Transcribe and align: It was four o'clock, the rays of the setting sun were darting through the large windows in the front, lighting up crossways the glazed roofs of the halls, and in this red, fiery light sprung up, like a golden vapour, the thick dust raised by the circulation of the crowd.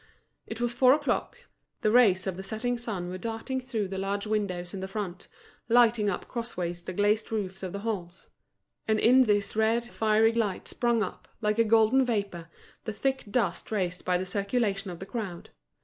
It 0.47 0.59
was 0.59 0.73
four 0.73 0.93
o'clock, 0.93 1.37
the 1.81 1.91
rays 1.91 2.25
of 2.25 2.35
the 2.35 2.41
setting 2.41 2.75
sun 2.79 3.09
were 3.11 3.19
darting 3.19 3.61
through 3.61 3.87
the 3.89 3.99
large 3.99 4.25
windows 4.25 4.73
in 4.73 4.79
the 4.79 4.87
front, 4.87 5.27
lighting 5.69 6.09
up 6.09 6.27
crossways 6.27 6.81
the 6.81 6.93
glazed 6.93 7.31
roofs 7.31 7.61
of 7.61 7.71
the 7.71 7.81
halls, 7.85 8.27
and 8.87 8.99
in 8.99 9.25
this 9.25 9.55
red, 9.55 9.85
fiery 9.85 10.33
light 10.33 10.67
sprung 10.67 11.03
up, 11.03 11.27
like 11.39 11.59
a 11.59 11.63
golden 11.63 12.03
vapour, 12.03 12.49
the 12.85 12.93
thick 12.93 13.25
dust 13.29 13.69
raised 13.71 14.03
by 14.03 14.17
the 14.17 14.25
circulation 14.25 14.89
of 14.89 14.97
the 14.97 15.05
crowd. 15.05 15.51